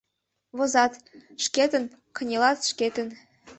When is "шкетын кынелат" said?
1.43-2.59